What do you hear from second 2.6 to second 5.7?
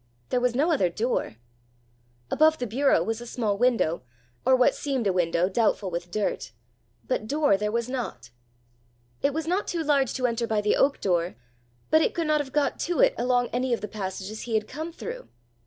bureau was a small window, or what seemed a window